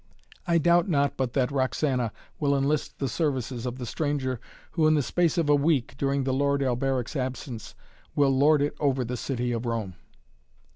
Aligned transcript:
I 0.47 0.57
doubt 0.57 0.89
not 0.89 1.15
but 1.15 1.33
that 1.33 1.51
Roxana 1.51 2.11
will 2.39 2.57
enlist 2.57 2.97
the 2.97 3.07
services 3.07 3.67
of 3.67 3.77
the 3.77 3.85
stranger 3.85 4.39
who 4.71 4.87
in 4.87 4.95
the 4.95 5.03
space 5.03 5.37
of 5.37 5.47
a 5.47 5.53
week, 5.55 5.93
during 5.95 6.23
the 6.23 6.33
lord 6.33 6.63
Alberic's 6.63 7.15
absence, 7.15 7.75
will 8.15 8.35
lord 8.35 8.63
it 8.63 8.73
over 8.79 9.05
the 9.05 9.15
city 9.15 9.51
of 9.51 9.67
Rome!" 9.67 9.93